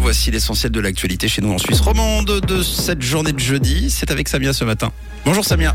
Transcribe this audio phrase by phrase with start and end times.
[0.00, 3.90] Voici l'essentiel de l'actualité chez nous en Suisse romande de cette journée de jeudi.
[3.90, 4.92] C'est avec Samia ce matin.
[5.24, 5.74] Bonjour Samia.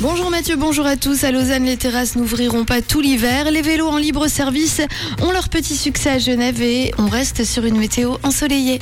[0.00, 1.24] Bonjour Mathieu, bonjour à tous.
[1.24, 3.50] À Lausanne, les terrasses n'ouvriront pas tout l'hiver.
[3.50, 4.80] Les vélos en libre service
[5.22, 8.80] ont leur petit succès à Genève et on reste sur une météo ensoleillée.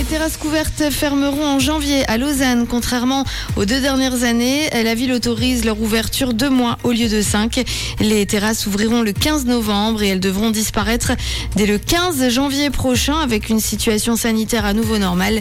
[0.00, 2.66] Les terrasses couvertes fermeront en janvier à Lausanne.
[2.66, 3.26] Contrairement
[3.56, 7.62] aux deux dernières années, la ville autorise leur ouverture deux mois au lieu de cinq.
[8.00, 11.12] Les terrasses ouvriront le 15 novembre et elles devront disparaître
[11.54, 15.38] dès le 15 janvier prochain avec une situation sanitaire à nouveau normale.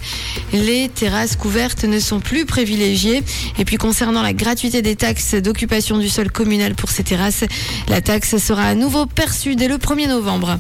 [0.52, 3.24] Les terrasses couvertes ne sont plus privilégiées.
[3.60, 7.46] Et puis concernant la gratuité des taxes d'occupation du sol communal pour ces terrasses,
[7.88, 10.60] la taxe sera à nouveau perçue dès le 1er novembre.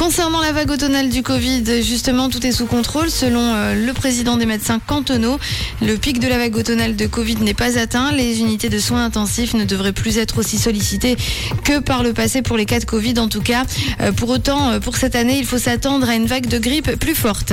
[0.00, 3.10] Concernant la vague automnale du Covid, justement, tout est sous contrôle.
[3.10, 5.38] Selon euh, le président des médecins cantonaux,
[5.82, 8.10] le pic de la vague automnale de Covid n'est pas atteint.
[8.10, 11.18] Les unités de soins intensifs ne devraient plus être aussi sollicitées
[11.64, 13.18] que par le passé pour les cas de Covid.
[13.18, 13.64] En tout cas,
[14.00, 16.98] euh, pour autant, euh, pour cette année, il faut s'attendre à une vague de grippe
[16.98, 17.52] plus forte.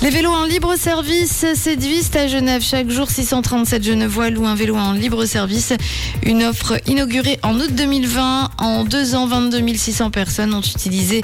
[0.00, 2.62] Les vélos en libre service séduisent à Genève.
[2.62, 5.74] Chaque jour, 637 Genevois louent un vélo en libre service.
[6.22, 8.50] Une offre inaugurée en août 2020.
[8.58, 11.22] En deux ans, 22 600 personnes ont utilisé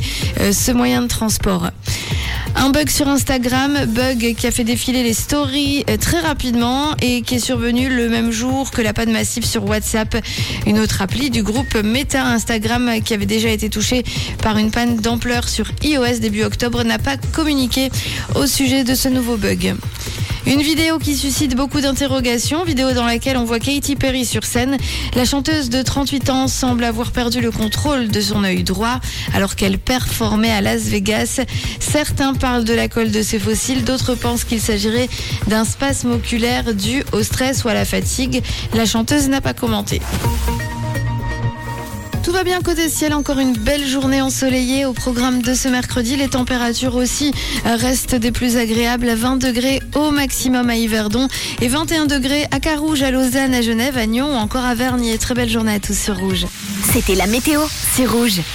[0.51, 1.71] ce moyen de transport.
[2.55, 7.23] Un bug sur Instagram, bug qui a fait défiler les stories euh, très rapidement et
[7.23, 10.17] qui est survenu le même jour que la panne massive sur WhatsApp,
[10.67, 14.05] une autre appli du groupe Meta Instagram qui avait déjà été touchée
[14.43, 17.91] par une panne d'ampleur sur iOS début octobre n'a pas communiqué
[18.35, 19.75] au sujet de ce nouveau bug.
[20.47, 24.77] Une vidéo qui suscite beaucoup d'interrogations, vidéo dans laquelle on voit Katy Perry sur scène.
[25.15, 29.01] La chanteuse de 38 ans semble avoir perdu le contrôle de son œil droit
[29.35, 31.41] alors qu'elle performait à Las Vegas.
[31.79, 35.09] Certains parlent de la colle de ses fossiles, d'autres pensent qu'il s'agirait
[35.47, 38.43] d'un spasme oculaire dû au stress ou à la fatigue.
[38.75, 40.01] La chanteuse n'a pas commenté.
[42.33, 46.17] Tout va bien côté ciel, encore une belle journée ensoleillée au programme de ce mercredi.
[46.17, 47.35] Les températures aussi
[47.67, 51.29] restent des plus agréables, 20 degrés au maximum à Yverdon
[51.61, 55.19] et 21 degrés à Carouge, à Lausanne, à Genève, à Nyon ou encore à Vernier.
[55.19, 56.47] Très belle journée à tous sur Rouge.
[56.91, 57.61] C'était la météo,
[57.95, 58.41] c'est rouge.